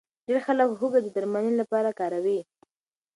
[0.27, 2.39] ډېر خلک هوږه د درملنې لپاره کاروي.